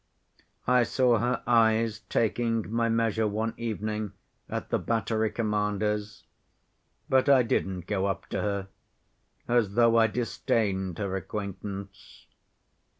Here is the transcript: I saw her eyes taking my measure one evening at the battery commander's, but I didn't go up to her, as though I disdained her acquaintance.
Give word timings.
I 0.65 0.81
saw 0.81 1.19
her 1.19 1.43
eyes 1.45 1.99
taking 2.09 2.71
my 2.73 2.89
measure 2.89 3.27
one 3.27 3.53
evening 3.55 4.13
at 4.49 4.69
the 4.71 4.79
battery 4.79 5.29
commander's, 5.29 6.23
but 7.07 7.29
I 7.29 7.43
didn't 7.43 7.85
go 7.85 8.07
up 8.07 8.25
to 8.29 8.41
her, 8.41 8.67
as 9.47 9.75
though 9.75 9.97
I 9.97 10.07
disdained 10.07 10.97
her 10.97 11.15
acquaintance. 11.15 12.25